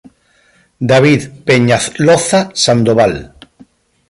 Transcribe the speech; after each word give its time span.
David 0.91 1.29
Peñaloza 1.45 2.39
Sandoval. 2.55 3.15